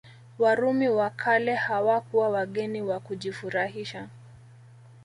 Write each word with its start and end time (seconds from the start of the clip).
Warumi 0.39 0.87
wa 0.89 1.09
kale 1.09 1.55
hawakuwa 1.55 2.29
wageni 2.29 2.81
wa 2.81 2.99
kujifurahisha 2.99 4.07